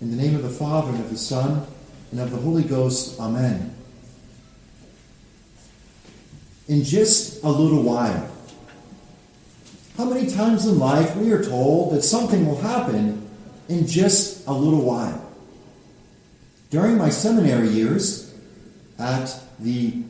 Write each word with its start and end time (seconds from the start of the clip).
In 0.00 0.10
the 0.10 0.16
name 0.16 0.34
of 0.34 0.42
the 0.42 0.50
Father, 0.50 0.90
and 0.90 1.00
of 1.00 1.10
the 1.10 1.16
Son, 1.16 1.66
and 2.10 2.20
of 2.20 2.30
the 2.30 2.36
Holy 2.36 2.64
Ghost. 2.64 3.18
Amen. 3.20 3.74
In 6.68 6.82
just 6.82 7.42
a 7.44 7.48
little 7.48 7.82
while. 7.82 8.28
How 9.96 10.06
many 10.06 10.28
times 10.28 10.66
in 10.66 10.78
life 10.78 11.14
we 11.16 11.30
are 11.30 11.44
told 11.44 11.92
that 11.94 12.02
something 12.02 12.46
will 12.46 12.60
happen 12.60 13.28
in 13.68 13.86
just 13.86 14.46
a 14.48 14.52
little 14.52 14.82
while? 14.82 15.20
During 16.70 16.98
my 16.98 17.10
seminary 17.10 17.68
years 17.68 18.34
at 18.98 19.40
the 19.60 20.02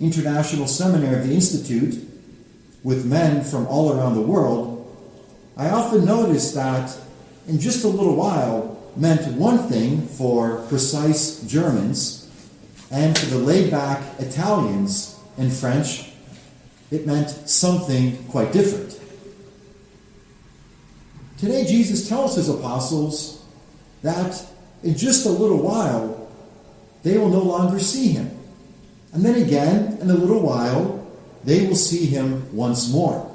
International 0.00 0.66
Seminary 0.66 1.20
of 1.20 1.28
the 1.28 1.34
Institute, 1.34 2.04
with 2.82 3.06
men 3.06 3.44
from 3.44 3.66
all 3.68 3.92
around 3.92 4.14
the 4.14 4.22
world, 4.22 4.76
I 5.56 5.70
often 5.70 6.04
noticed 6.04 6.54
that 6.54 6.96
in 7.46 7.60
just 7.60 7.84
a 7.84 7.88
little 7.88 8.16
while 8.16 8.79
meant 9.00 9.34
one 9.34 9.58
thing 9.68 10.06
for 10.06 10.58
precise 10.68 11.40
Germans, 11.42 12.28
and 12.90 13.16
for 13.18 13.26
the 13.26 13.38
laid 13.38 13.70
back 13.70 14.02
Italians 14.20 15.18
and 15.38 15.50
French, 15.50 16.12
it 16.90 17.06
meant 17.06 17.30
something 17.48 18.22
quite 18.24 18.52
different. 18.52 19.00
Today, 21.38 21.64
Jesus 21.64 22.08
tells 22.08 22.36
his 22.36 22.50
apostles 22.50 23.42
that 24.02 24.44
in 24.82 24.96
just 24.96 25.24
a 25.24 25.30
little 25.30 25.62
while 25.62 26.28
they 27.02 27.16
will 27.16 27.30
no 27.30 27.42
longer 27.42 27.78
see 27.78 28.08
him. 28.08 28.30
And 29.14 29.24
then 29.24 29.42
again, 29.42 29.98
in 30.02 30.10
a 30.10 30.14
little 30.14 30.42
while, 30.42 31.06
they 31.44 31.66
will 31.66 31.76
see 31.76 32.04
him 32.04 32.54
once 32.54 32.92
more. 32.92 33.26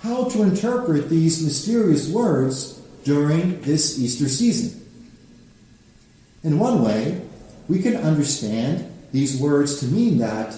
How 0.00 0.24
to 0.24 0.42
interpret 0.42 1.08
these 1.08 1.42
mysterious 1.42 2.08
words 2.08 2.82
during 3.06 3.60
this 3.62 4.00
Easter 4.00 4.28
season? 4.28 4.82
In 6.42 6.58
one 6.58 6.82
way, 6.82 7.22
we 7.68 7.80
can 7.80 7.96
understand 7.96 8.92
these 9.12 9.40
words 9.40 9.78
to 9.80 9.86
mean 9.86 10.18
that 10.18 10.56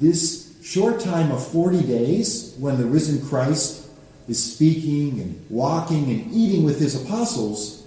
this 0.00 0.54
short 0.62 1.00
time 1.00 1.32
of 1.32 1.44
40 1.48 1.82
days, 1.82 2.54
when 2.58 2.78
the 2.78 2.86
risen 2.86 3.26
Christ 3.26 3.88
is 4.28 4.54
speaking 4.54 5.20
and 5.20 5.46
walking 5.50 6.04
and 6.04 6.32
eating 6.32 6.62
with 6.62 6.78
his 6.78 6.94
apostles, 7.02 7.84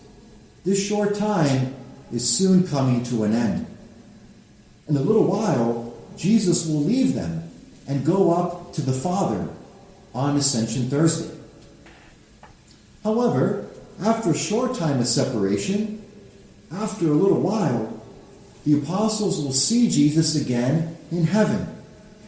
this 0.65 0.85
short 0.85 1.15
time 1.15 1.73
is 2.11 2.29
soon 2.29 2.67
coming 2.67 3.01
to 3.03 3.23
an 3.23 3.33
end. 3.33 3.65
In 4.89 4.97
a 4.97 5.01
little 5.01 5.25
while, 5.25 5.93
Jesus 6.17 6.67
will 6.67 6.83
leave 6.83 7.15
them 7.15 7.49
and 7.87 8.05
go 8.05 8.33
up 8.33 8.73
to 8.73 8.81
the 8.81 8.91
Father 8.91 9.47
on 10.13 10.35
Ascension 10.35 10.89
Thursday. 10.89 11.33
However, 13.03 13.64
after 14.03 14.31
a 14.31 14.37
short 14.37 14.75
time 14.75 14.99
of 14.99 15.07
separation, 15.07 16.03
after 16.71 17.07
a 17.07 17.13
little 17.13 17.39
while, 17.39 18.01
the 18.65 18.79
apostles 18.79 19.43
will 19.43 19.53
see 19.53 19.89
Jesus 19.89 20.39
again 20.39 20.97
in 21.11 21.23
heaven, 21.25 21.67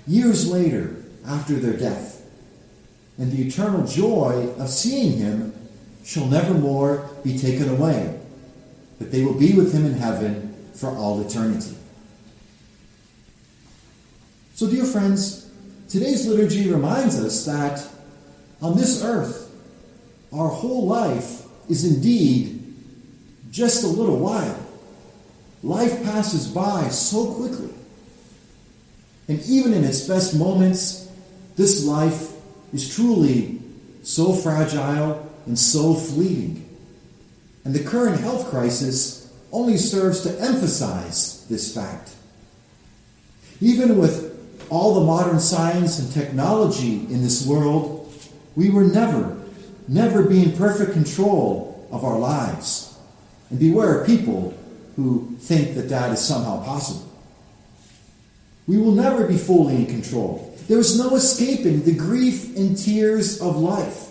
years 0.06 0.50
later 0.50 0.96
after 1.26 1.56
their 1.56 1.76
death. 1.76 2.26
And 3.18 3.32
the 3.32 3.48
eternal 3.48 3.86
joy 3.86 4.54
of 4.60 4.70
seeing 4.70 5.18
him 5.18 5.54
shall 6.06 6.28
never 6.28 6.54
more 6.54 7.10
be 7.24 7.38
taken 7.38 7.70
away, 7.70 8.18
but 9.00 9.12
they 9.12 9.26
will 9.26 9.38
be 9.38 9.54
with 9.54 9.74
him 9.74 9.86
in 9.86 9.94
heaven 9.94 10.56
for 10.74 10.90
all 10.90 11.20
eternity. 11.26 11.76
So, 14.54 14.70
dear 14.70 14.86
friends, 14.86 15.50
today's 15.90 16.28
liturgy 16.28 16.72
reminds 16.72 17.20
us 17.20 17.46
that 17.46 17.88
on 18.62 18.78
this 18.78 19.04
earth, 19.04 19.52
our 20.32 20.50
whole 20.50 20.86
life 20.86 21.47
is 21.70 21.86
indeed 21.86 22.76
just 23.52 23.84
a 23.84 23.88
little 23.88 24.18
while. 24.18 24.66
Life 25.64 26.04
passes 26.04 26.48
by 26.48 26.90
so 26.90 27.34
quickly. 27.34 27.74
And 29.28 29.42
even 29.46 29.74
in 29.74 29.84
its 29.84 30.08
best 30.08 30.38
moments, 30.38 31.10
this 31.56 31.86
life 31.86 32.32
is 32.74 32.94
truly 32.94 33.60
so 34.04 34.34
fragile 34.34 35.30
and 35.46 35.58
so 35.58 35.94
fleeting. 35.94 36.64
And 37.66 37.74
the 37.74 37.84
current 37.84 38.22
health 38.22 38.50
crisis 38.50 39.34
only 39.52 39.78
serves 39.78 40.22
to 40.22 40.40
emphasize 40.40 41.46
this 41.50 41.74
fact. 41.74 42.12
Even 43.60 43.98
with 43.98 44.68
all 44.70 44.96
the 44.96 45.06
modern 45.06 45.40
science 45.40 46.00
and 46.00 46.12
technology 46.12 46.98
in 47.12 47.24
this 47.24 47.46
world, 47.46 48.14
we 48.56 48.70
were 48.70 48.84
never, 48.84 49.38
never 49.88 50.24
be 50.24 50.44
in 50.44 50.58
perfect 50.58 50.94
control 50.94 51.88
of 51.92 52.04
our 52.04 52.20
lives. 52.20 52.98
And 53.50 53.60
beware 53.60 54.02
of 54.02 54.08
people 54.08 54.58
who 54.96 55.36
think 55.40 55.76
that 55.76 55.90
that 55.90 56.12
is 56.12 56.20
somehow 56.20 56.64
possible. 56.64 57.08
We 58.68 58.78
will 58.78 58.92
never 58.92 59.26
be 59.28 59.38
fully 59.38 59.76
in 59.76 59.86
control. 59.86 60.56
There 60.68 60.80
is 60.80 61.00
no 61.00 61.16
escaping 61.16 61.84
the 61.84 61.94
grief 61.94 62.58
and 62.58 62.78
tears 62.78 63.42
of 63.42 63.56
life. 63.56 64.10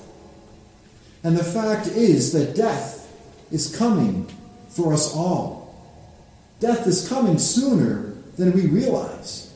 And 1.23 1.37
the 1.37 1.45
fact 1.45 1.89
is 1.89 2.33
that 2.33 2.55
death 2.55 3.13
is 3.51 3.77
coming 3.77 4.27
for 4.71 4.95
us 4.95 5.15
all. 5.15 5.75
Death 6.61 6.87
is 6.87 7.09
coming 7.09 7.39
sooner 7.39 8.15
than 8.39 8.53
we 8.53 8.67
realize. 8.67 9.53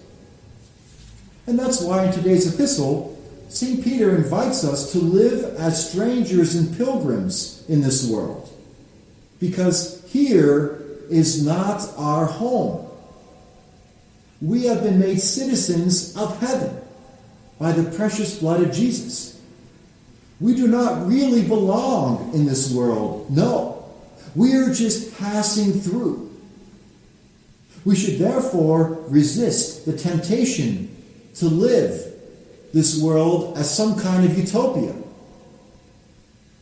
And 1.47 1.59
that's 1.59 1.81
why 1.81 2.05
in 2.05 2.13
today's 2.13 2.53
epistle, 2.53 3.19
St. 3.51 3.83
Peter 3.83 4.15
invites 4.15 4.65
us 4.65 4.93
to 4.93 4.99
live 4.99 5.57
as 5.57 5.91
strangers 5.91 6.55
and 6.55 6.77
pilgrims 6.77 7.65
in 7.69 7.81
this 7.81 8.09
world. 8.09 8.49
Because 9.41 10.05
here 10.09 10.81
is 11.11 11.45
not 11.45 11.83
our 11.97 12.27
home. 12.27 12.89
We 14.41 14.67
have 14.67 14.85
been 14.85 15.01
made 15.01 15.21
citizens 15.21 16.17
of 16.17 16.39
heaven 16.41 16.81
by 17.59 17.73
the 17.73 17.91
precious 17.97 18.39
blood 18.39 18.63
of 18.63 18.73
Jesus. 18.73 19.43
We 20.39 20.55
do 20.55 20.69
not 20.69 21.09
really 21.09 21.43
belong 21.43 22.33
in 22.33 22.47
this 22.47 22.73
world. 22.73 23.31
No. 23.31 23.85
We 24.37 24.55
are 24.55 24.73
just 24.73 25.19
passing 25.19 25.73
through. 25.73 26.31
We 27.85 27.97
should 27.97 28.19
therefore 28.19 29.01
resist 29.09 29.87
the 29.87 29.97
temptation 29.99 30.97
to 31.35 31.47
live 31.47 32.10
this 32.73 33.03
world 33.03 33.57
as 33.57 33.75
some 33.75 33.99
kind 33.99 34.25
of 34.25 34.39
utopia. 34.39 34.95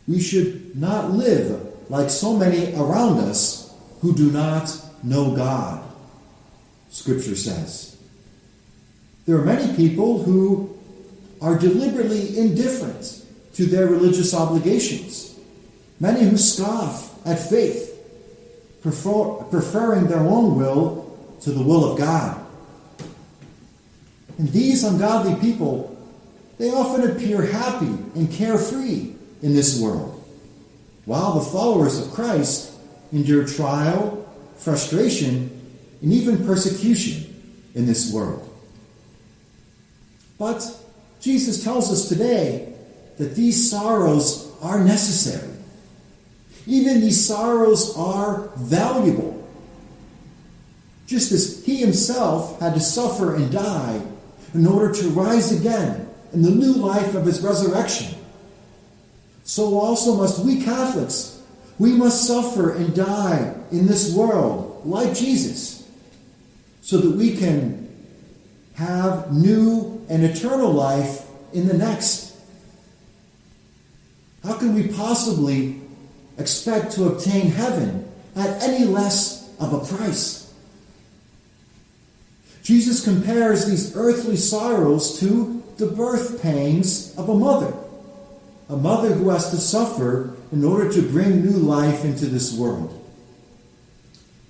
We 0.07 0.21
should 0.21 0.77
not 0.77 1.11
live 1.11 1.91
like 1.91 2.11
so 2.11 2.37
many 2.37 2.75
around 2.75 3.19
us 3.19 3.75
who 4.01 4.15
do 4.15 4.31
not 4.31 4.75
know 5.03 5.35
God, 5.37 5.85
Scripture 6.91 7.37
says. 7.37 7.97
There 9.27 9.37
are 9.37 9.45
many 9.45 9.77
people 9.77 10.23
who 10.23 10.79
are 11.41 11.59
deliberately 11.59 12.39
indifferent 12.39 13.25
to 13.55 13.67
their 13.67 13.87
religious 13.87 14.35
obligations, 14.35 15.39
many 16.01 16.23
who 16.23 16.39
scoff 16.39 17.27
at 17.27 17.39
faith, 17.39 17.95
prefer, 18.83 19.45
preferring 19.51 20.07
their 20.07 20.21
own 20.21 20.57
will 20.57 21.19
to 21.43 21.51
the 21.51 21.63
will 21.63 21.93
of 21.93 21.99
God. 21.99 22.45
And 24.39 24.49
these 24.51 24.85
ungodly 24.85 25.35
people, 25.41 25.98
they 26.59 26.71
often 26.71 27.09
appear 27.09 27.43
happy 27.43 27.87
and 27.87 28.31
carefree 28.31 29.13
in 29.43 29.55
this 29.55 29.81
world, 29.81 30.23
while 31.05 31.39
the 31.39 31.45
followers 31.45 31.99
of 31.99 32.13
Christ 32.13 32.73
endure 33.13 33.47
trial, 33.47 34.29
frustration, 34.57 35.51
and 36.03 36.13
even 36.13 36.45
persecution 36.45 37.25
in 37.75 37.87
this 37.87 38.13
world. 38.13 38.45
But 40.37 40.65
Jesus 41.21 41.63
tells 41.63 41.93
us 41.93 42.09
today 42.09 42.73
that 43.19 43.35
these 43.35 43.71
sorrows 43.71 44.53
are 44.61 44.83
necessary. 44.83 45.53
Even 46.67 47.01
these 47.01 47.25
sorrows 47.25 47.97
are 47.97 48.51
valuable. 48.57 49.35
Just 51.07 51.33
as 51.33 51.65
he 51.65 51.77
himself 51.77 52.61
had 52.61 52.75
to 52.75 52.81
suffer 52.81 53.35
and 53.35 53.51
die 53.51 54.03
in 54.55 54.67
order 54.67 54.93
to 54.93 55.09
rise 55.11 55.53
again 55.53 56.08
in 56.33 56.43
the 56.43 56.51
new 56.51 56.75
life 56.75 57.15
of 57.15 57.25
his 57.25 57.41
resurrection. 57.41 58.15
So 59.45 59.79
also 59.79 60.15
must 60.15 60.45
we 60.45 60.63
Catholics. 60.63 61.43
We 61.79 61.93
must 61.93 62.27
suffer 62.27 62.75
and 62.75 62.95
die 62.95 63.55
in 63.71 63.87
this 63.87 64.15
world 64.15 64.83
like 64.85 65.15
Jesus 65.15 65.89
so 66.83 66.99
that 66.99 67.17
we 67.17 67.37
can 67.37 67.89
have 68.75 69.33
new 69.33 70.05
and 70.09 70.25
eternal 70.25 70.71
life 70.73 71.27
in 71.53 71.67
the 71.67 71.75
next. 71.75 72.37
How 74.43 74.55
can 74.55 74.75
we 74.75 74.89
possibly 74.89 75.81
expect 76.39 76.93
to 76.93 77.09
obtain 77.09 77.51
heaven 77.51 78.11
at 78.37 78.63
any 78.63 78.85
less 78.85 79.51
of 79.59 79.73
a 79.73 79.97
price? 79.97 80.53
Jesus 82.63 83.03
compares 83.03 83.67
these 83.67 83.97
earthly 83.97 84.37
sorrows 84.37 85.19
to 85.21 85.58
the 85.79 85.87
birth 85.87 86.43
pangs 86.43 87.17
of 87.17 87.29
a 87.29 87.35
mother. 87.35 87.73
A 88.69 88.77
mother 88.77 89.15
who 89.15 89.31
has 89.31 89.51
to 89.51 89.57
suffer 89.57 90.35
in 90.53 90.65
order 90.65 90.93
to 90.93 91.03
bring 91.03 91.45
new 91.45 91.57
life 91.57 92.05
into 92.05 92.27
this 92.27 92.53
world. 92.53 92.95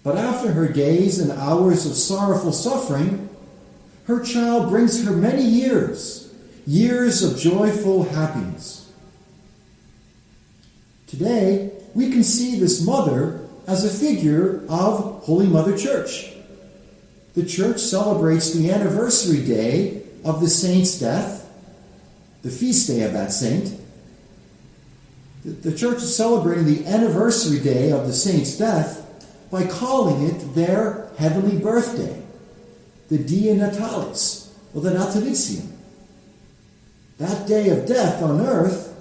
But 0.02 0.16
after 0.16 0.52
her 0.52 0.68
days 0.68 1.20
and 1.20 1.30
hours 1.30 1.84
of 1.84 1.94
sorrowful 1.94 2.52
suffering, 2.52 3.28
her 4.06 4.24
child 4.24 4.70
brings 4.70 5.04
her 5.04 5.12
many 5.12 5.42
years, 5.42 6.34
years 6.66 7.22
of 7.22 7.38
joyful 7.38 8.04
happiness. 8.04 8.90
Today, 11.06 11.72
we 11.94 12.10
can 12.10 12.24
see 12.24 12.58
this 12.58 12.84
mother 12.84 13.46
as 13.66 13.84
a 13.84 13.90
figure 13.90 14.62
of 14.68 15.22
Holy 15.24 15.46
Mother 15.46 15.76
Church. 15.76 16.32
The 17.34 17.44
church 17.44 17.80
celebrates 17.80 18.52
the 18.52 18.70
anniversary 18.70 19.44
day 19.44 20.07
of 20.24 20.40
the 20.40 20.48
saint's 20.48 20.98
death, 20.98 21.48
the 22.42 22.50
feast 22.50 22.86
day 22.88 23.02
of 23.02 23.12
that 23.12 23.32
saint. 23.32 23.78
The 25.44 25.76
church 25.76 25.98
is 25.98 26.14
celebrating 26.14 26.66
the 26.66 26.86
anniversary 26.86 27.60
day 27.60 27.90
of 27.90 28.06
the 28.06 28.12
saint's 28.12 28.56
death 28.58 29.04
by 29.50 29.66
calling 29.66 30.26
it 30.26 30.54
their 30.54 31.08
heavenly 31.16 31.58
birthday, 31.58 32.22
the 33.08 33.18
Dies 33.18 33.58
Natalis, 33.58 34.50
or 34.74 34.82
the 34.82 34.90
Natalitium. 34.90 35.72
That 37.18 37.48
day 37.48 37.70
of 37.70 37.86
death 37.86 38.22
on 38.22 38.40
earth 38.40 38.94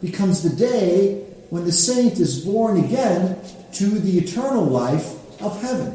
becomes 0.00 0.42
the 0.42 0.54
day 0.54 1.24
when 1.50 1.64
the 1.64 1.72
saint 1.72 2.18
is 2.18 2.44
born 2.44 2.82
again 2.84 3.38
to 3.74 3.86
the 3.86 4.18
eternal 4.18 4.64
life 4.64 5.14
of 5.40 5.60
heaven. 5.62 5.94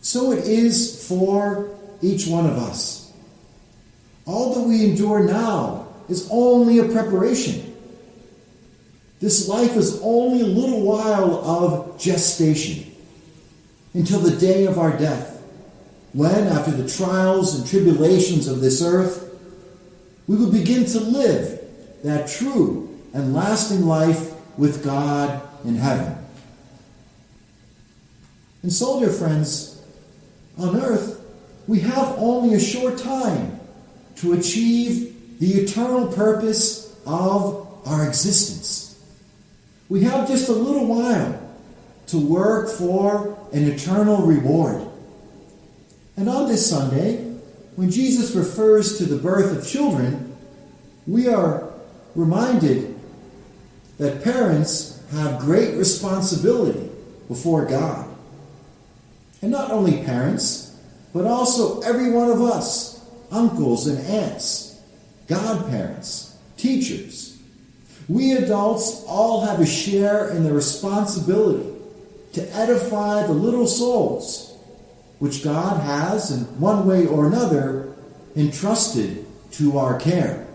So 0.00 0.32
it 0.32 0.44
is 0.44 1.06
for 1.06 1.70
each 2.00 2.26
one 2.26 2.46
of 2.46 2.56
us. 2.56 3.05
All 4.26 4.54
that 4.54 4.62
we 4.62 4.84
endure 4.84 5.20
now 5.20 5.86
is 6.08 6.28
only 6.30 6.80
a 6.80 6.88
preparation. 6.88 7.74
This 9.20 9.48
life 9.48 9.76
is 9.76 10.00
only 10.02 10.42
a 10.42 10.46
little 10.46 10.82
while 10.82 11.36
of 11.44 11.98
gestation 11.98 12.92
until 13.94 14.18
the 14.18 14.36
day 14.36 14.66
of 14.66 14.78
our 14.78 14.96
death, 14.98 15.42
when, 16.12 16.48
after 16.48 16.70
the 16.70 16.88
trials 16.88 17.58
and 17.58 17.66
tribulations 17.66 18.46
of 18.46 18.60
this 18.60 18.82
earth, 18.82 19.22
we 20.26 20.36
will 20.36 20.50
begin 20.50 20.84
to 20.84 21.00
live 21.00 21.60
that 22.02 22.28
true 22.28 22.98
and 23.14 23.32
lasting 23.32 23.86
life 23.86 24.34
with 24.58 24.84
God 24.84 25.40
in 25.64 25.76
heaven. 25.76 26.16
And 28.62 28.72
so, 28.72 29.00
dear 29.00 29.10
friends, 29.10 29.80
on 30.58 30.76
earth, 30.76 31.24
we 31.66 31.80
have 31.80 32.18
only 32.18 32.54
a 32.54 32.60
short 32.60 32.98
time 32.98 33.55
to 34.16 34.32
achieve 34.32 35.38
the 35.38 35.54
eternal 35.54 36.08
purpose 36.12 36.96
of 37.06 37.66
our 37.86 38.06
existence. 38.06 38.98
We 39.88 40.02
have 40.02 40.26
just 40.26 40.48
a 40.48 40.52
little 40.52 40.86
while 40.86 41.40
to 42.08 42.18
work 42.18 42.70
for 42.70 43.38
an 43.52 43.64
eternal 43.64 44.26
reward. 44.26 44.86
And 46.16 46.28
on 46.28 46.48
this 46.48 46.68
Sunday, 46.68 47.18
when 47.76 47.90
Jesus 47.90 48.34
refers 48.34 48.98
to 48.98 49.04
the 49.04 49.16
birth 49.16 49.56
of 49.56 49.66
children, 49.66 50.36
we 51.06 51.28
are 51.28 51.72
reminded 52.14 52.98
that 53.98 54.24
parents 54.24 55.02
have 55.12 55.38
great 55.40 55.76
responsibility 55.76 56.90
before 57.28 57.64
God. 57.66 58.08
And 59.42 59.52
not 59.52 59.70
only 59.70 60.02
parents, 60.04 60.76
but 61.12 61.26
also 61.26 61.80
every 61.80 62.10
one 62.10 62.30
of 62.30 62.40
us, 62.40 62.95
uncles 63.30 63.86
and 63.86 63.98
aunts, 64.06 64.80
godparents, 65.26 66.36
teachers, 66.56 67.38
we 68.08 68.32
adults 68.32 69.04
all 69.08 69.44
have 69.44 69.60
a 69.60 69.66
share 69.66 70.30
in 70.30 70.44
the 70.44 70.52
responsibility 70.52 71.72
to 72.34 72.54
edify 72.54 73.26
the 73.26 73.32
little 73.32 73.66
souls 73.66 74.56
which 75.18 75.42
God 75.42 75.80
has, 75.82 76.30
in 76.30 76.40
one 76.60 76.86
way 76.86 77.06
or 77.06 77.26
another, 77.26 77.94
entrusted 78.36 79.24
to 79.52 79.78
our 79.78 79.98
care. 79.98 80.46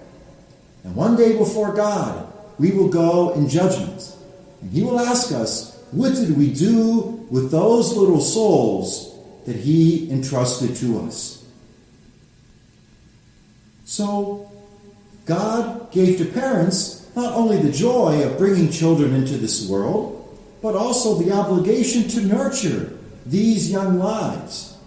And 0.83 0.95
one 0.95 1.15
day 1.15 1.37
before 1.37 1.73
God, 1.73 2.31
we 2.59 2.71
will 2.71 2.89
go 2.89 3.33
in 3.33 3.49
judgment. 3.49 4.15
And 4.61 4.71
He 4.71 4.83
will 4.83 4.99
ask 4.99 5.31
us, 5.31 5.81
What 5.91 6.13
did 6.13 6.37
we 6.37 6.53
do 6.53 7.25
with 7.31 7.49
those 7.49 7.95
little 7.97 8.21
souls 8.21 9.17
that 9.45 9.55
He 9.55 10.11
entrusted 10.11 10.75
to 10.77 10.99
us? 11.01 11.40
So, 13.91 14.49
God 15.25 15.91
gave 15.91 16.17
to 16.19 16.23
parents 16.23 17.05
not 17.13 17.33
only 17.33 17.57
the 17.57 17.73
joy 17.73 18.23
of 18.23 18.37
bringing 18.37 18.71
children 18.71 19.13
into 19.13 19.33
this 19.33 19.67
world, 19.67 20.39
but 20.61 20.77
also 20.77 21.15
the 21.15 21.33
obligation 21.33 22.07
to 22.07 22.21
nurture 22.21 22.97
these 23.25 23.69
young 23.69 23.99
lives 23.99 24.77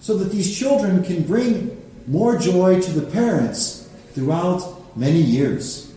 so 0.00 0.16
that 0.16 0.32
these 0.32 0.58
children 0.58 1.04
can 1.04 1.24
bring 1.24 1.76
more 2.06 2.38
joy 2.38 2.80
to 2.80 2.90
the 2.92 3.06
parents 3.10 3.90
throughout 4.14 4.96
many 4.96 5.20
years. 5.20 5.92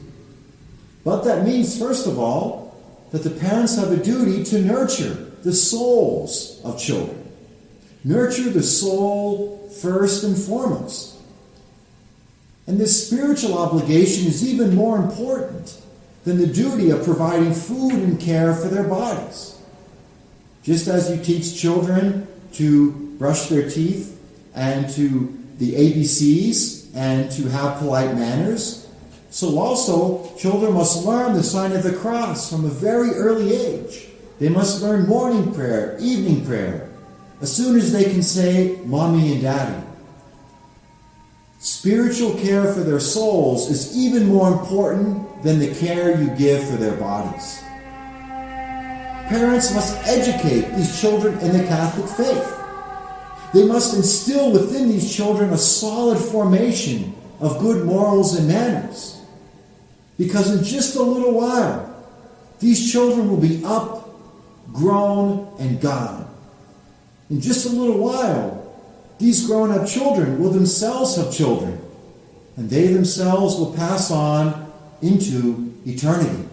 But 1.06 1.24
that 1.24 1.46
means, 1.46 1.80
first 1.80 2.08
of 2.08 2.20
all, 2.20 2.76
that 3.14 3.24
the 3.24 3.30
parents 3.30 3.78
have 3.78 3.94
a 3.94 4.04
duty 4.04 4.44
to 4.44 4.60
nurture 4.60 5.14
the 5.44 5.54
souls 5.54 6.60
of 6.66 6.78
children. 6.78 7.24
Nurture 8.04 8.50
the 8.50 8.64
soul 8.64 9.70
first 9.82 10.26
and 10.26 10.38
foremost. 10.38 11.19
And 12.70 12.80
this 12.80 13.08
spiritual 13.08 13.58
obligation 13.58 14.28
is 14.28 14.48
even 14.48 14.76
more 14.76 14.98
important 14.98 15.82
than 16.24 16.38
the 16.38 16.46
duty 16.46 16.92
of 16.92 17.04
providing 17.04 17.52
food 17.52 17.94
and 17.94 18.20
care 18.20 18.54
for 18.54 18.68
their 18.68 18.84
bodies. 18.84 19.60
Just 20.62 20.88
as 20.88 21.10
you 21.10 21.18
teach 21.18 21.60
children 21.60 22.28
to 22.54 22.92
brush 23.18 23.48
their 23.48 23.68
teeth 23.68 24.22
and 24.54 24.88
to 24.92 25.36
the 25.58 25.74
ABCs 25.74 26.96
and 26.96 27.32
to 27.32 27.50
have 27.50 27.80
polite 27.80 28.14
manners, 28.14 28.88
so 29.32 29.58
also 29.58 30.32
children 30.38 30.74
must 30.74 31.04
learn 31.08 31.34
the 31.34 31.42
sign 31.42 31.72
of 31.72 31.82
the 31.82 31.94
cross 31.94 32.52
from 32.52 32.66
a 32.66 32.70
very 32.70 33.10
early 33.16 33.56
age. 33.56 34.10
They 34.38 34.50
must 34.50 34.84
learn 34.84 35.08
morning 35.08 35.56
prayer, 35.56 35.98
evening 36.00 36.46
prayer, 36.46 36.88
as 37.42 37.52
soon 37.52 37.78
as 37.78 37.92
they 37.92 38.04
can 38.04 38.22
say 38.22 38.78
mommy 38.86 39.34
and 39.34 39.42
daddy. 39.42 39.89
Spiritual 41.60 42.36
care 42.36 42.74
for 42.74 42.80
their 42.80 43.02
souls 43.02 43.70
is 43.70 43.98
even 43.98 44.28
more 44.28 44.50
important 44.50 45.44
than 45.44 45.60
the 45.60 45.76
care 45.76 46.20
you 46.20 46.30
give 46.38 46.66
for 46.66 46.78
their 46.78 46.96
bodies. 46.96 47.62
Parents 49.28 49.74
must 49.76 49.96
educate 50.08 50.74
these 50.76 51.00
children 51.02 51.38
in 51.40 51.52
the 51.52 51.66
Catholic 51.66 52.10
faith. 52.10 52.56
They 53.54 53.66
must 53.66 53.94
instill 53.94 54.54
within 54.54 54.88
these 54.88 55.14
children 55.14 55.50
a 55.50 55.58
solid 55.58 56.18
formation 56.18 57.14
of 57.42 57.60
good 57.60 57.86
morals 57.86 58.40
and 58.40 58.48
manners. 58.48 59.22
Because 60.18 60.58
in 60.58 60.64
just 60.64 60.96
a 60.96 61.04
little 61.04 61.34
while, 61.34 61.94
these 62.62 62.90
children 62.90 63.30
will 63.30 63.38
be 63.38 63.62
up, 63.66 64.10
grown, 64.72 65.54
and 65.60 65.82
gone. 65.82 66.26
In 67.30 67.42
just 67.42 67.66
a 67.66 67.70
little 67.70 67.98
while, 67.98 68.59
these 69.20 69.46
grown 69.46 69.72
up 69.72 69.88
children 69.88 70.40
will 70.40 70.50
themselves 70.50 71.18
have 71.18 71.32
children, 71.32 71.80
and 72.56 72.70
they 72.70 72.88
themselves 72.88 73.56
will 73.56 73.74
pass 73.74 74.12
on 74.12 74.72
into 75.02 75.74
eternity. 75.86 76.48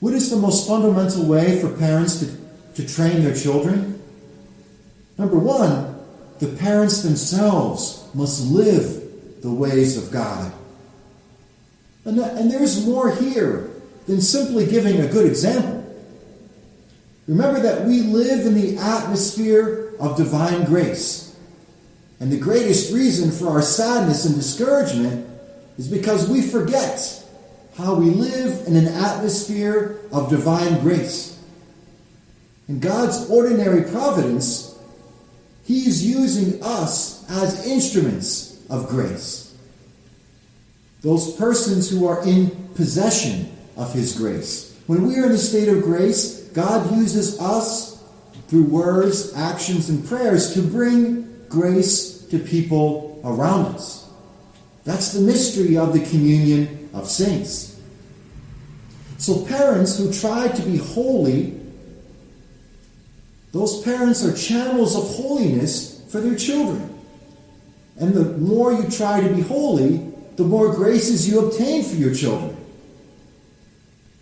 What 0.00 0.14
is 0.14 0.30
the 0.30 0.36
most 0.36 0.66
fundamental 0.66 1.24
way 1.24 1.60
for 1.60 1.70
parents 1.70 2.20
to, 2.20 2.36
to 2.74 2.94
train 2.94 3.22
their 3.22 3.34
children? 3.34 4.00
Number 5.16 5.38
one, 5.38 5.98
the 6.38 6.48
parents 6.48 7.02
themselves 7.02 8.08
must 8.14 8.46
live 8.46 9.42
the 9.42 9.52
ways 9.52 9.96
of 9.96 10.12
God. 10.12 10.52
And, 12.04 12.18
that, 12.18 12.36
and 12.36 12.50
there's 12.50 12.86
more 12.86 13.14
here 13.14 13.70
than 14.06 14.20
simply 14.20 14.66
giving 14.66 15.00
a 15.00 15.08
good 15.08 15.26
example. 15.26 15.77
Remember 17.28 17.60
that 17.60 17.84
we 17.84 18.00
live 18.00 18.46
in 18.46 18.54
the 18.54 18.78
atmosphere 18.78 19.92
of 20.00 20.16
divine 20.16 20.64
grace. 20.64 21.36
And 22.20 22.32
the 22.32 22.38
greatest 22.38 22.92
reason 22.92 23.30
for 23.30 23.48
our 23.50 23.62
sadness 23.62 24.24
and 24.24 24.34
discouragement 24.34 25.28
is 25.76 25.88
because 25.88 26.28
we 26.28 26.40
forget 26.42 27.22
how 27.76 27.94
we 27.94 28.06
live 28.06 28.66
in 28.66 28.74
an 28.74 28.88
atmosphere 28.88 30.00
of 30.10 30.30
divine 30.30 30.80
grace. 30.80 31.38
In 32.66 32.80
God's 32.80 33.30
ordinary 33.30 33.88
providence, 33.90 34.76
He 35.64 35.86
is 35.86 36.04
using 36.04 36.62
us 36.62 37.28
as 37.30 37.66
instruments 37.66 38.58
of 38.68 38.88
grace. 38.88 39.54
Those 41.02 41.36
persons 41.36 41.88
who 41.88 42.06
are 42.08 42.26
in 42.26 42.50
possession 42.74 43.56
of 43.76 43.92
His 43.92 44.16
grace. 44.16 44.76
When 44.86 45.06
we 45.06 45.18
are 45.18 45.26
in 45.26 45.32
the 45.32 45.38
state 45.38 45.68
of 45.68 45.82
grace, 45.82 46.37
God 46.52 46.96
uses 46.96 47.40
us 47.40 48.02
through 48.48 48.64
words, 48.64 49.34
actions, 49.34 49.88
and 49.88 50.06
prayers 50.06 50.54
to 50.54 50.62
bring 50.62 51.46
grace 51.48 52.22
to 52.26 52.38
people 52.38 53.20
around 53.24 53.74
us. 53.74 54.08
That's 54.84 55.12
the 55.12 55.20
mystery 55.20 55.76
of 55.76 55.92
the 55.92 56.00
communion 56.00 56.88
of 56.94 57.08
saints. 57.08 57.78
So, 59.18 59.44
parents 59.44 59.98
who 59.98 60.12
try 60.12 60.48
to 60.48 60.62
be 60.62 60.78
holy, 60.78 61.60
those 63.52 63.82
parents 63.82 64.24
are 64.24 64.32
channels 64.34 64.96
of 64.96 65.02
holiness 65.16 66.04
for 66.08 66.20
their 66.20 66.36
children. 66.36 66.98
And 67.98 68.14
the 68.14 68.38
more 68.38 68.72
you 68.72 68.88
try 68.88 69.20
to 69.20 69.34
be 69.34 69.42
holy, 69.42 69.96
the 70.36 70.44
more 70.44 70.72
graces 70.72 71.28
you 71.28 71.46
obtain 71.46 71.82
for 71.82 71.96
your 71.96 72.14
children. 72.14 72.56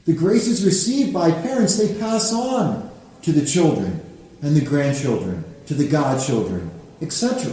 The 0.07 0.15
graces 0.15 0.65
received 0.65 1.13
by 1.13 1.33
parents, 1.33 1.77
they 1.77 1.99
pass 1.99 2.33
on 2.33 2.91
to 3.23 3.33
the 3.33 3.45
children 3.45 4.01
and 4.41 4.57
the 4.57 4.65
grandchildren, 4.65 5.45
to 5.67 5.75
the 5.75 5.89
godchildren, 5.89 6.71
etc. 7.03 7.53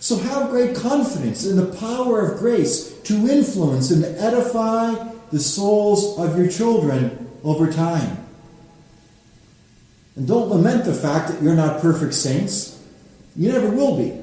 So 0.00 0.16
have 0.16 0.48
great 0.48 0.74
confidence 0.74 1.44
in 1.44 1.56
the 1.56 1.76
power 1.76 2.20
of 2.20 2.38
grace 2.38 2.98
to 3.02 3.28
influence 3.28 3.90
and 3.90 4.04
edify 4.04 4.94
the 5.30 5.38
souls 5.38 6.18
of 6.18 6.38
your 6.38 6.50
children 6.50 7.30
over 7.44 7.70
time. 7.70 8.24
And 10.16 10.26
don't 10.26 10.48
lament 10.48 10.84
the 10.84 10.94
fact 10.94 11.28
that 11.28 11.42
you're 11.42 11.54
not 11.54 11.80
perfect 11.80 12.14
saints. 12.14 12.82
You 13.36 13.52
never 13.52 13.68
will 13.68 13.98
be. 13.98 14.18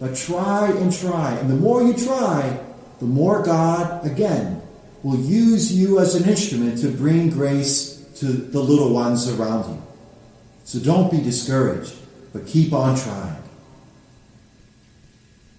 But 0.00 0.16
try 0.16 0.70
and 0.70 0.92
try. 0.92 1.32
And 1.34 1.50
the 1.50 1.56
more 1.56 1.82
you 1.82 1.94
try, 1.94 2.60
the 3.00 3.06
more 3.06 3.42
God, 3.42 4.06
again, 4.06 4.53
will 5.04 5.20
use 5.20 5.70
you 5.70 6.00
as 6.00 6.14
an 6.14 6.28
instrument 6.28 6.80
to 6.80 6.88
bring 6.88 7.28
grace 7.28 8.02
to 8.16 8.24
the 8.24 8.58
little 8.58 8.92
ones 8.92 9.28
around 9.28 9.70
you. 9.70 9.82
So 10.64 10.78
don't 10.78 11.10
be 11.10 11.20
discouraged, 11.20 11.94
but 12.32 12.46
keep 12.46 12.72
on 12.72 12.96
trying. 12.98 13.36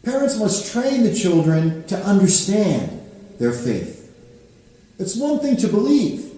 Parents 0.04 0.38
must 0.40 0.72
train 0.72 1.04
the 1.04 1.14
children 1.14 1.86
to 1.88 1.98
understand 1.98 3.02
their 3.38 3.52
faith. 3.52 4.12
It's 4.98 5.16
one 5.16 5.40
thing 5.40 5.58
to 5.58 5.68
believe, 5.68 6.32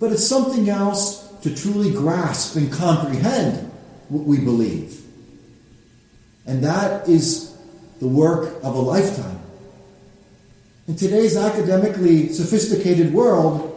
but 0.00 0.10
it's 0.10 0.26
something 0.26 0.70
else 0.70 1.28
to 1.42 1.54
truly 1.54 1.90
grasp 1.90 2.56
and 2.56 2.72
comprehend 2.72 3.70
what 4.08 4.24
we 4.24 4.38
believe. 4.38 5.02
And 6.46 6.64
that 6.64 7.06
is 7.06 7.54
the 8.00 8.08
work 8.08 8.54
of 8.62 8.74
a 8.74 8.80
lifetime. 8.80 9.43
In 10.86 10.96
today's 10.96 11.36
academically 11.36 12.28
sophisticated 12.28 13.12
world, 13.14 13.70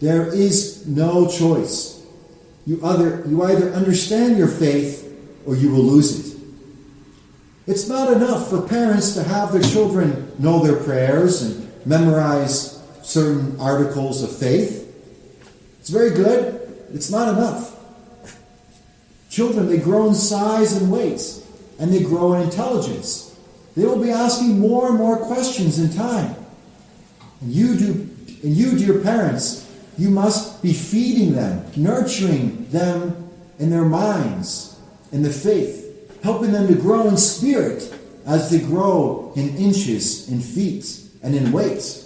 there 0.00 0.32
is 0.32 0.86
no 0.86 1.28
choice. 1.28 2.06
You 2.66 2.80
either, 2.84 3.24
you 3.26 3.42
either 3.42 3.72
understand 3.72 4.38
your 4.38 4.46
faith 4.46 5.04
or 5.44 5.56
you 5.56 5.70
will 5.70 5.82
lose 5.82 6.34
it. 6.34 6.38
It's 7.66 7.88
not 7.88 8.12
enough 8.12 8.48
for 8.48 8.62
parents 8.62 9.14
to 9.14 9.24
have 9.24 9.52
their 9.52 9.62
children 9.62 10.32
know 10.38 10.62
their 10.62 10.76
prayers 10.76 11.42
and 11.42 11.70
memorize 11.84 12.80
certain 13.02 13.58
articles 13.60 14.22
of 14.22 14.34
faith. 14.34 14.84
It's 15.80 15.88
very 15.88 16.10
good. 16.10 16.86
It's 16.94 17.10
not 17.10 17.36
enough. 17.36 17.74
Children, 19.30 19.66
they 19.66 19.78
grow 19.78 20.08
in 20.08 20.14
size 20.14 20.74
and 20.76 20.90
weight, 20.90 21.22
and 21.78 21.92
they 21.92 22.02
grow 22.02 22.34
in 22.34 22.42
intelligence. 22.42 23.27
They 23.78 23.86
will 23.86 24.02
be 24.02 24.10
asking 24.10 24.58
more 24.58 24.88
and 24.88 24.98
more 24.98 25.16
questions 25.16 25.78
in 25.78 25.90
time. 25.96 26.34
And 27.40 27.52
you 27.52 27.76
do, 27.76 27.90
and 28.42 28.56
you, 28.56 28.76
dear 28.76 29.00
parents, 29.00 29.70
you 29.96 30.10
must 30.10 30.62
be 30.62 30.72
feeding 30.72 31.34
them, 31.34 31.64
nurturing 31.76 32.68
them 32.70 33.30
in 33.58 33.70
their 33.70 33.84
minds, 33.84 34.78
in 35.12 35.22
the 35.22 35.30
faith 35.30 35.88
helping 36.22 36.52
them 36.52 36.66
to 36.66 36.74
grow 36.74 37.08
in 37.08 37.16
spirit 37.16 37.94
as 38.26 38.50
they 38.50 38.58
grow 38.58 39.32
in 39.36 39.56
inches, 39.56 40.28
in 40.30 40.40
feet, 40.40 41.00
and 41.22 41.34
in 41.34 41.52
weight. 41.52 42.04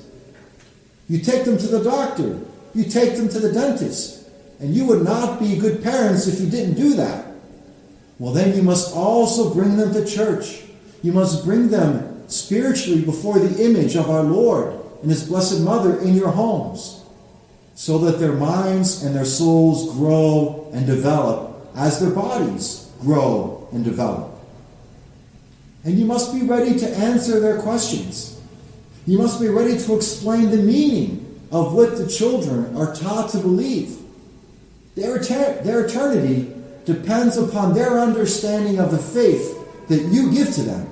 You 1.09 1.19
take 1.19 1.45
them 1.45 1.59
to 1.59 1.67
the 1.67 1.83
doctor, 1.83 2.41
you 2.75 2.85
take 2.85 3.17
them 3.17 3.29
to 3.29 3.41
the 3.41 3.53
dentist, 3.53 4.29
and 4.61 4.75
you 4.75 4.85
would 4.87 5.03
not 5.03 5.41
be 5.41 5.57
good 5.57 5.83
parents 5.83 6.27
if 6.27 6.41
you 6.41 6.49
didn't 6.49 6.75
do 6.75 6.95
that. 6.95 7.27
Well, 8.19 8.33
then 8.33 8.55
you 8.55 8.63
must 8.63 8.95
also 8.95 9.53
bring 9.53 9.77
them 9.77 9.93
to 9.95 10.07
church. 10.07 10.63
You 11.03 11.13
must 11.13 11.45
bring 11.45 11.69
them 11.69 12.29
spiritually 12.29 13.03
before 13.03 13.39
the 13.39 13.65
image 13.65 13.97
of 13.97 14.09
our 14.09 14.23
Lord 14.23 14.79
and 15.03 15.11
His 15.11 15.29
Blessed 15.29 15.61
Mother 15.61 16.01
in 16.01 16.15
your 16.15 16.31
homes, 16.31 17.03
so 17.75 17.99
that 17.99 18.19
their 18.19 18.33
minds 18.33 19.03
and 19.03 19.15
their 19.15 19.25
souls 19.25 19.97
grow 19.97 20.71
and 20.73 20.87
develop 20.87 21.71
as 21.75 22.01
their 22.01 22.11
bodies 22.11 22.91
grow 23.01 23.69
and 23.73 23.85
develop. 23.85 24.31
And 25.85 25.99
you 25.99 26.05
must 26.05 26.33
be 26.33 26.43
ready 26.43 26.79
to 26.79 26.89
answer 26.97 27.41
their 27.41 27.61
questions. 27.61 28.41
You 29.07 29.19
must 29.19 29.41
be 29.41 29.49
ready 29.49 29.77
to 29.79 29.97
explain 29.97 30.51
the 30.51 30.59
meaning 30.59 31.41
of 31.51 31.75
what 31.75 31.97
the 31.97 32.07
children 32.07 32.77
are 32.77 32.95
taught 32.95 33.31
to 33.31 33.39
believe. 33.39 33.99
Their, 34.95 35.19
their 35.19 35.87
eternity 35.87 36.55
depends 36.85 37.37
upon 37.37 37.75
their 37.75 37.99
understanding 37.99 38.79
of 38.79 38.93
the 38.93 38.99
faith 38.99 39.59
that 39.89 40.03
you 40.03 40.31
give 40.31 40.55
to 40.55 40.63
them. 40.63 40.92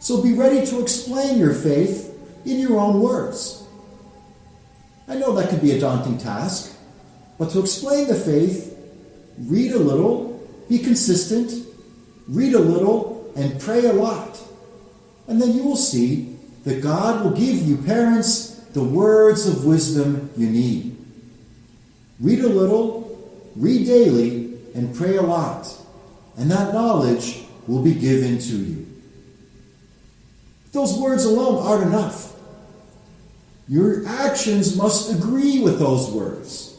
So 0.00 0.22
be 0.22 0.34
ready 0.34 0.64
to 0.66 0.80
explain 0.80 1.38
your 1.38 1.54
faith 1.54 2.14
in 2.44 2.58
your 2.58 2.78
own 2.78 3.00
words. 3.00 3.64
I 5.08 5.16
know 5.16 5.32
that 5.34 5.50
could 5.50 5.60
be 5.60 5.72
a 5.72 5.80
daunting 5.80 6.18
task, 6.18 6.76
but 7.38 7.50
to 7.50 7.60
explain 7.60 8.08
the 8.08 8.14
faith, 8.14 8.76
read 9.38 9.72
a 9.72 9.78
little 9.78 10.28
be 10.68 10.78
consistent, 10.78 11.66
read 12.28 12.54
a 12.54 12.58
little, 12.58 13.32
and 13.36 13.58
pray 13.60 13.86
a 13.86 13.92
lot. 13.92 14.38
And 15.26 15.40
then 15.40 15.52
you 15.52 15.62
will 15.62 15.76
see 15.76 16.36
that 16.64 16.82
God 16.82 17.24
will 17.24 17.32
give 17.32 17.62
you, 17.62 17.78
parents, 17.78 18.56
the 18.74 18.84
words 18.84 19.46
of 19.46 19.64
wisdom 19.64 20.30
you 20.36 20.48
need. 20.48 20.96
Read 22.20 22.40
a 22.40 22.48
little, 22.48 23.32
read 23.56 23.86
daily, 23.86 24.58
and 24.74 24.94
pray 24.94 25.16
a 25.16 25.22
lot. 25.22 25.74
And 26.36 26.50
that 26.50 26.74
knowledge 26.74 27.44
will 27.66 27.82
be 27.82 27.94
given 27.94 28.38
to 28.38 28.56
you. 28.56 28.87
Those 30.78 30.96
words 30.96 31.24
alone 31.24 31.60
aren't 31.66 31.88
enough. 31.88 32.36
Your 33.66 34.06
actions 34.06 34.76
must 34.76 35.12
agree 35.12 35.60
with 35.60 35.80
those 35.80 36.08
words. 36.08 36.78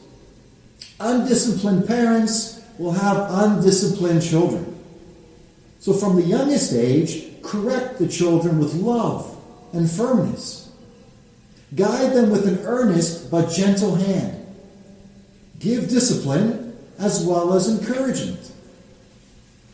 Undisciplined 1.02 1.86
parents 1.86 2.62
will 2.78 2.94
have 2.94 3.30
undisciplined 3.30 4.24
children. 4.24 4.82
So, 5.82 5.92
from 5.92 6.16
the 6.16 6.22
youngest 6.22 6.72
age, 6.72 7.26
correct 7.44 8.00
the 8.00 8.08
children 8.08 8.58
with 8.60 8.74
love 8.74 9.38
and 9.74 9.92
firmness. 9.92 10.72
Guide 11.76 12.14
them 12.14 12.30
with 12.30 12.48
an 12.48 12.60
earnest 12.60 13.30
but 13.30 13.52
gentle 13.52 13.96
hand. 13.96 14.48
Give 15.60 15.90
discipline 15.90 16.74
as 17.00 17.26
well 17.26 17.54
as 17.54 17.68
encouragement. 17.68 18.50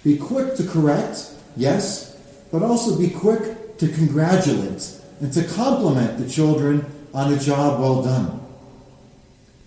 Be 0.03 0.17
quick 0.17 0.55
to 0.55 0.63
correct, 0.63 1.29
yes, 1.55 2.19
but 2.51 2.63
also 2.63 2.97
be 2.97 3.11
quick 3.11 3.54
to 3.77 3.87
congratulate 3.87 4.99
and 5.19 5.31
to 5.33 5.43
compliment 5.43 6.17
the 6.17 6.29
children 6.29 6.85
on 7.13 7.33
a 7.33 7.39
job 7.39 7.79
well 7.79 8.03
done. 8.03 8.41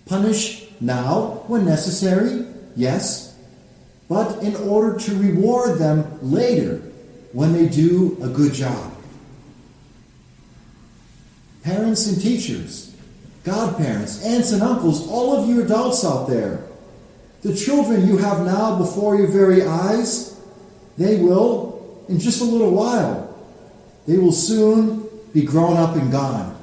Punish 0.05 0.65
now 0.81 1.43
when 1.47 1.65
necessary, 1.65 2.45
yes, 2.75 3.37
but 4.07 4.41
in 4.43 4.55
order 4.55 4.97
to 4.99 5.15
reward 5.15 5.77
them 5.79 6.19
later 6.21 6.77
when 7.31 7.53
they 7.53 7.67
do 7.67 8.17
a 8.21 8.27
good 8.27 8.53
job. 8.53 8.93
Parents 11.63 12.07
and 12.07 12.21
teachers, 12.21 12.95
godparents, 13.43 14.25
aunts 14.25 14.51
and 14.51 14.63
uncles, 14.63 15.07
all 15.09 15.35
of 15.35 15.47
you 15.47 15.63
adults 15.63 16.03
out 16.05 16.27
there, 16.27 16.63
the 17.41 17.55
children 17.55 18.07
you 18.07 18.17
have 18.17 18.45
now 18.45 18.77
before 18.77 19.15
your 19.15 19.27
very 19.27 19.63
eyes, 19.63 20.39
they 20.97 21.17
will, 21.17 22.03
in 22.09 22.19
just 22.19 22.41
a 22.41 22.45
little 22.45 22.71
while, 22.71 23.18
they 24.09 24.17
will 24.17 24.31
soon 24.31 25.07
be 25.35 25.43
grown 25.43 25.77
up 25.77 25.95
and 25.95 26.11
gone. 26.11 26.59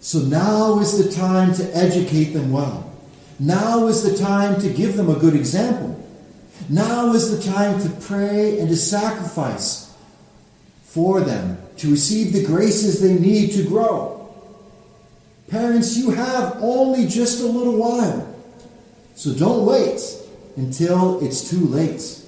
So 0.00 0.20
now 0.20 0.80
is 0.80 0.96
the 0.96 1.12
time 1.12 1.52
to 1.56 1.76
educate 1.76 2.32
them 2.32 2.50
well. 2.50 2.90
Now 3.38 3.86
is 3.86 4.02
the 4.02 4.16
time 4.16 4.58
to 4.62 4.70
give 4.70 4.96
them 4.96 5.10
a 5.10 5.18
good 5.18 5.34
example. 5.34 6.02
Now 6.70 7.12
is 7.12 7.36
the 7.36 7.52
time 7.52 7.82
to 7.82 7.90
pray 8.06 8.58
and 8.60 8.70
to 8.70 8.76
sacrifice 8.76 9.94
for 10.84 11.20
them, 11.20 11.58
to 11.76 11.90
receive 11.90 12.32
the 12.32 12.46
graces 12.46 12.98
they 12.98 13.12
need 13.12 13.52
to 13.52 13.68
grow. 13.68 14.34
Parents, 15.48 15.98
you 15.98 16.12
have 16.12 16.56
only 16.62 17.06
just 17.06 17.42
a 17.42 17.46
little 17.46 17.76
while. 17.76 18.34
So 19.16 19.34
don't 19.34 19.66
wait 19.66 20.00
until 20.56 21.22
it's 21.22 21.50
too 21.50 21.66
late. 21.66 22.23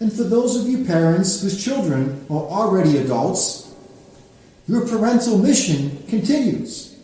And 0.00 0.12
for 0.12 0.22
those 0.22 0.56
of 0.56 0.68
you 0.68 0.84
parents 0.84 1.42
whose 1.42 1.62
children 1.62 2.24
are 2.30 2.42
already 2.42 2.98
adults, 2.98 3.74
your 4.68 4.86
parental 4.86 5.38
mission 5.38 6.02
continues. 6.08 6.96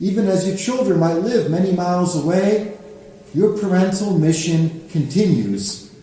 Even 0.00 0.26
as 0.26 0.46
your 0.46 0.56
children 0.56 0.98
might 0.98 1.14
live 1.14 1.50
many 1.50 1.72
miles 1.72 2.16
away, 2.16 2.76
your 3.34 3.58
parental 3.58 4.18
mission 4.18 4.88
continues 4.90 5.94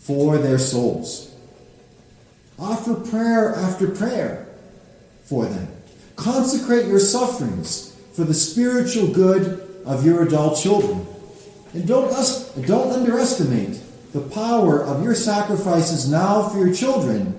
for 0.00 0.38
their 0.38 0.58
souls. 0.58 1.34
Offer 2.58 2.94
prayer 3.10 3.54
after 3.54 3.88
prayer 3.88 4.46
for 5.24 5.46
them. 5.46 5.68
Consecrate 6.16 6.86
your 6.86 7.00
sufferings 7.00 7.96
for 8.12 8.24
the 8.24 8.34
spiritual 8.34 9.08
good 9.08 9.82
of 9.84 10.04
your 10.04 10.22
adult 10.22 10.60
children. 10.60 11.06
And 11.72 11.86
don't, 11.86 12.10
don't 12.66 12.92
underestimate 12.92 13.80
the 14.12 14.20
power 14.20 14.82
of 14.82 15.02
your 15.02 15.14
sacrifices 15.14 16.08
now 16.08 16.48
for 16.48 16.58
your 16.58 16.74
children, 16.74 17.38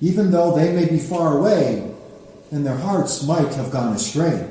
even 0.00 0.30
though 0.30 0.54
they 0.54 0.72
may 0.72 0.88
be 0.88 0.98
far 0.98 1.36
away 1.36 1.92
and 2.50 2.64
their 2.64 2.76
hearts 2.76 3.24
might 3.24 3.52
have 3.54 3.70
gone 3.70 3.94
astray. 3.94 4.48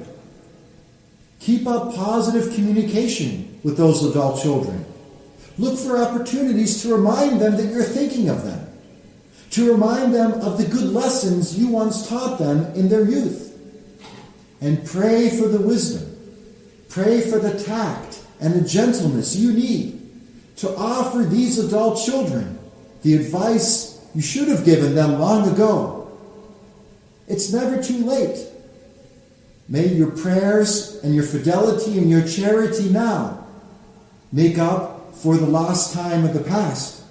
Keep 1.39 1.67
up 1.67 1.95
positive 1.95 2.53
communication 2.53 3.59
with 3.63 3.77
those 3.77 4.03
adult 4.03 4.41
children. 4.41 4.85
Look 5.57 5.79
for 5.79 5.97
opportunities 5.97 6.81
to 6.83 6.93
remind 6.93 7.39
them 7.39 7.55
that 7.55 7.71
you're 7.71 7.83
thinking 7.83 8.29
of 8.29 8.43
them, 8.43 8.67
to 9.51 9.71
remind 9.71 10.13
them 10.13 10.33
of 10.33 10.57
the 10.57 10.65
good 10.65 10.89
lessons 10.89 11.57
you 11.57 11.69
once 11.69 12.07
taught 12.07 12.37
them 12.37 12.65
in 12.75 12.89
their 12.89 13.05
youth. 13.05 13.45
And 14.59 14.85
pray 14.85 15.29
for 15.29 15.47
the 15.47 15.61
wisdom, 15.61 16.15
pray 16.89 17.21
for 17.21 17.39
the 17.39 17.63
tact 17.63 18.21
and 18.41 18.53
the 18.53 18.67
gentleness 18.67 19.35
you 19.35 19.53
need 19.53 20.06
to 20.57 20.75
offer 20.75 21.19
these 21.19 21.57
adult 21.59 22.03
children 22.03 22.59
the 23.03 23.13
advice 23.13 24.05
you 24.13 24.21
should 24.21 24.47
have 24.47 24.65
given 24.65 24.95
them 24.95 25.19
long 25.19 25.47
ago. 25.47 26.11
It's 27.27 27.53
never 27.53 27.81
too 27.81 28.05
late. 28.05 28.45
May 29.69 29.87
your 29.87 30.11
prayers 30.11 30.99
and 31.03 31.13
your 31.13 31.25
fidelity 31.25 31.97
and 31.97 32.09
your 32.09 32.25
charity 32.25 32.89
now 32.89 33.45
make 34.31 34.57
up 34.57 35.15
for 35.15 35.37
the 35.37 35.45
lost 35.45 35.93
time 35.93 36.25
of 36.25 36.33
the 36.33 36.43
past. 36.43 37.03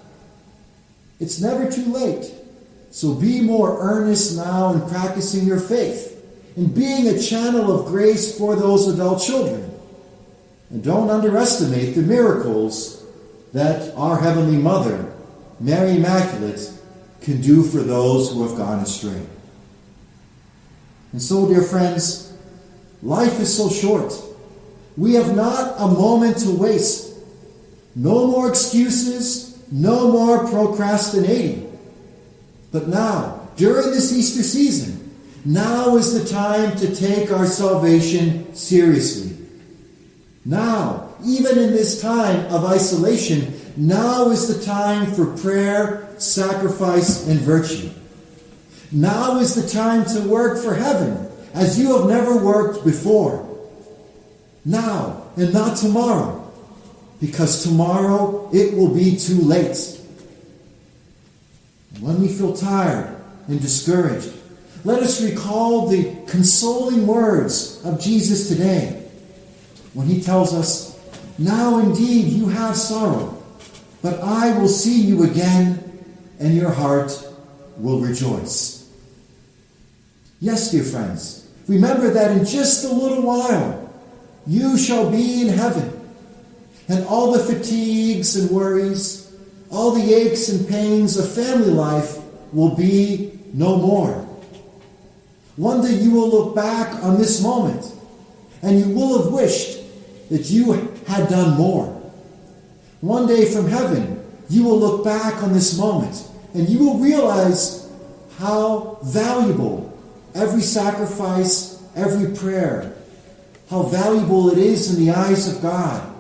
It's 1.21 1.41
never 1.41 1.71
too 1.71 1.85
late. 1.85 2.33
So 2.91 3.15
be 3.15 3.41
more 3.41 3.79
earnest 3.81 4.37
now 4.37 4.73
in 4.73 4.89
practicing 4.89 5.47
your 5.47 5.61
faith 5.61 6.15
and 6.57 6.75
being 6.75 7.09
a 7.09 7.21
channel 7.21 7.79
of 7.79 7.87
grace 7.87 8.37
for 8.37 8.57
those 8.57 8.89
adult 8.89 9.23
children. 9.23 9.71
And 10.71 10.83
don't 10.83 11.11
underestimate 11.11 11.95
the 11.95 12.03
miracles 12.03 13.06
that 13.57 13.97
our 13.97 14.21
Heavenly 14.21 14.59
Mother, 14.59 15.11
Mary 15.61 15.97
Immaculate, 15.97 16.71
can 17.23 17.41
do 17.41 17.63
for 17.63 17.79
those 17.79 18.31
who 18.31 18.47
have 18.47 18.55
gone 18.55 18.81
astray. 18.81 19.23
And 21.13 21.23
so, 21.23 21.49
dear 21.49 21.63
friends, 21.63 22.37
life 23.03 23.41
is 23.41 23.57
so 23.57 23.71
short. 23.71 24.13
We 24.99 25.15
have 25.15 25.35
not 25.35 25.75
a 25.79 25.89
moment 25.89 26.37
to 26.41 26.51
waste. 26.51 27.17
No 27.95 28.27
more 28.27 28.47
excuses, 28.47 29.59
no 29.73 30.13
more 30.13 30.47
procrastinating. 30.49 31.79
But 32.73 32.89
now, 32.89 33.49
during 33.57 33.87
this 33.87 34.13
Easter 34.13 34.43
season, 34.43 35.19
now 35.47 35.97
is 35.97 36.13
the 36.13 36.29
time 36.29 36.77
to 36.77 36.95
take 36.95 37.33
our 37.33 37.47
salvation 37.47 38.55
seriously. 38.55 39.35
Now, 40.45 41.06
even 41.25 41.59
in 41.59 41.71
this 41.73 42.01
time 42.01 42.47
of 42.53 42.65
isolation, 42.65 43.55
now 43.77 44.31
is 44.31 44.55
the 44.55 44.65
time 44.65 45.13
for 45.13 45.37
prayer, 45.37 46.09
sacrifice, 46.19 47.27
and 47.27 47.41
virtue. 47.41 47.91
Now 48.93 49.39
is 49.39 49.55
the 49.55 49.69
time 49.69 50.05
to 50.07 50.29
work 50.29 50.63
for 50.63 50.75
heaven 50.75 51.29
as 51.55 51.79
you 51.79 51.97
have 51.97 52.09
never 52.09 52.37
worked 52.37 52.85
before. 52.85 53.43
Now 54.65 55.27
and 55.37 55.53
not 55.53 55.77
tomorrow, 55.77 56.51
because 57.21 57.63
tomorrow 57.63 58.49
it 58.53 58.75
will 58.75 58.95
be 58.95 59.17
too 59.17 59.41
late. 59.41 59.93
when 62.01 62.21
we 62.21 62.29
feel 62.29 62.55
tired 62.55 63.17
and 63.49 63.61
discouraged, 63.61 64.31
let 64.85 65.03
us 65.03 65.23
recall 65.23 65.89
the 65.89 66.15
consoling 66.27 67.07
words 67.07 67.83
of 67.85 68.01
Jesus 68.01 68.49
today 68.49 69.03
when 69.95 70.07
he 70.07 70.21
tells 70.21 70.53
us, 70.53 70.96
Now 71.39 71.79
indeed 71.79 72.33
you 72.33 72.49
have 72.49 72.77
sorrow, 72.77 73.43
but 74.03 74.21
I 74.21 74.59
will 74.59 74.69
see 74.69 75.01
you 75.01 75.25
again, 75.25 75.83
and 76.39 76.55
your 76.55 76.71
heart 76.71 77.13
will 77.77 78.01
rejoice. 78.01 78.91
Yes, 80.41 80.71
dear 80.71 80.85
friends, 80.85 81.49
remember 81.69 82.11
that 82.11 82.37
in 82.37 82.45
just 82.45 82.85
a 82.85 82.89
little 82.89 83.23
while 83.23 83.91
you 84.47 84.79
shall 84.79 85.11
be 85.11 85.43
in 85.43 85.49
heaven, 85.49 85.93
and 86.89 87.05
all 87.07 87.33
the 87.33 87.41
fatigues 87.41 88.37
and 88.37 88.51
worries, 88.51 89.35
all 89.71 89.91
the 89.91 90.15
aches 90.15 90.49
and 90.49 90.69
pains 90.69 91.19
of 91.19 91.31
family 91.31 91.71
life 91.71 92.19
will 92.53 92.75
be 92.75 93.39
no 93.53 93.77
more. 93.77 94.27
One 95.57 95.83
day 95.83 95.95
you 95.95 96.13
will 96.13 96.29
look 96.29 96.55
back 96.55 97.03
on 97.03 97.19
this 97.19 97.43
moment 97.43 97.93
and 98.63 98.79
you 98.79 98.95
will 98.95 99.23
have 99.23 99.33
wished 99.33 99.79
that 100.29 100.51
you 100.51 100.73
had 101.07 101.29
done 101.29 101.57
more. 101.57 101.87
One 103.01 103.27
day 103.27 103.45
from 103.53 103.69
heaven, 103.69 104.23
you 104.49 104.65
will 104.65 104.79
look 104.79 105.05
back 105.05 105.43
on 105.43 105.53
this 105.53 105.79
moment 105.79 106.29
and 106.55 106.69
you 106.69 106.79
will 106.79 106.99
realize 106.99 107.91
how 108.39 108.99
valuable 109.03 109.93
every 110.35 110.63
sacrifice, 110.63 111.83
every 111.95 112.35
prayer, 112.37 112.95
how 113.71 113.83
valuable 113.83 114.51
it 114.51 114.59
is 114.59 114.95
in 114.95 115.05
the 115.05 115.13
eyes 115.13 115.49
of 115.55 115.63
God, 115.63 116.13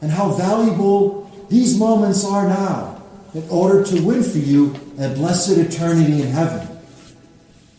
and 0.00 0.10
how 0.10 0.30
valuable 0.30 1.30
these 1.48 1.78
moments 1.78 2.24
are 2.24 2.48
now 2.48 3.02
in 3.34 3.48
order 3.50 3.84
to 3.84 4.02
win 4.02 4.22
for 4.22 4.38
you 4.38 4.74
a 4.98 5.08
blessed 5.14 5.58
eternity 5.58 6.22
in 6.22 6.28
heaven. 6.28 6.66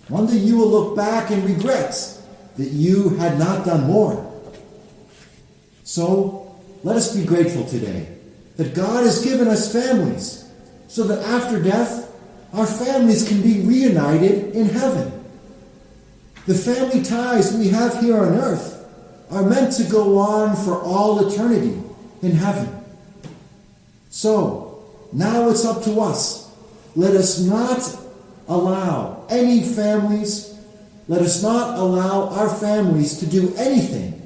One 0.08 0.26
day 0.26 0.38
you 0.38 0.58
will 0.58 0.70
look 0.70 0.96
back 0.96 1.32
and 1.32 1.44
regret 1.44 1.96
that 2.58 2.70
you 2.70 3.10
had 3.10 3.38
not 3.38 3.66
done 3.66 3.86
more. 3.86 4.26
So 5.84 6.49
let 6.84 6.96
us 6.96 7.16
be 7.16 7.26
grateful 7.26 7.66
today 7.66 8.08
that 8.58 8.74
God 8.74 9.04
has 9.04 9.24
given 9.24 9.48
us 9.48 9.72
families 9.72 10.50
so 10.88 11.04
that 11.04 11.24
after 11.26 11.62
death, 11.62 12.12
our 12.54 12.66
families 12.66 13.28
can 13.28 13.42
be 13.42 13.62
reunited 13.62 14.56
in 14.56 14.68
heaven. 14.68 15.12
The 16.48 16.56
family 16.56 17.04
ties 17.04 17.54
we 17.54 17.70
have 17.70 18.00
here 18.00 18.18
on 18.18 18.34
earth 18.34 18.86
are 19.30 19.44
meant 19.44 19.74
to 19.74 19.84
go 19.84 20.18
on 20.18 20.56
for 20.56 20.82
all 20.82 21.28
eternity 21.28 21.80
in 22.22 22.32
heaven. 22.32 22.84
So, 24.10 24.84
now 25.14 25.50
it's 25.50 25.66
up 25.66 25.84
to 25.84 26.02
us. 26.02 26.52
Let 26.96 27.16
us 27.16 27.40
not 27.40 27.98
allow 28.48 29.26
any 29.30 29.62
families, 29.62 30.60
let 31.08 31.22
us 31.22 31.44
not 31.44 31.78
allow 31.78 32.30
our 32.30 32.50
families 32.50 33.20
to 33.20 33.28
do 33.28 33.54
anything 33.56 34.19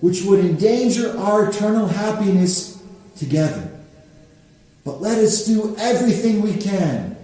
which 0.00 0.22
would 0.22 0.40
endanger 0.40 1.16
our 1.18 1.50
eternal 1.50 1.86
happiness 1.86 2.82
together. 3.16 3.70
But 4.84 5.00
let 5.00 5.18
us 5.18 5.44
do 5.44 5.76
everything 5.78 6.40
we 6.40 6.56
can 6.56 7.16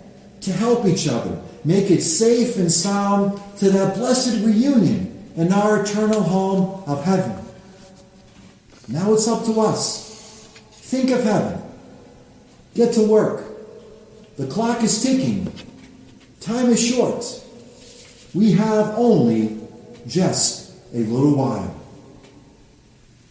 to 0.42 0.52
help 0.52 0.86
each 0.86 1.08
other, 1.08 1.40
make 1.64 1.90
it 1.90 2.02
safe 2.02 2.56
and 2.56 2.70
sound 2.70 3.40
to 3.58 3.70
that 3.70 3.96
blessed 3.96 4.44
reunion 4.44 5.32
in 5.36 5.52
our 5.52 5.82
eternal 5.82 6.22
home 6.22 6.84
of 6.86 7.04
heaven. 7.04 7.44
Now 8.88 9.12
it's 9.14 9.26
up 9.26 9.44
to 9.46 9.60
us. 9.60 10.48
Think 10.70 11.10
of 11.10 11.24
heaven. 11.24 11.60
Get 12.74 12.94
to 12.94 13.02
work. 13.02 13.44
The 14.36 14.46
clock 14.46 14.82
is 14.82 15.02
ticking. 15.02 15.52
Time 16.40 16.66
is 16.66 16.84
short. 16.84 17.24
We 18.34 18.52
have 18.52 18.94
only 18.96 19.58
just 20.06 20.72
a 20.92 20.98
little 20.98 21.34
while. 21.34 21.75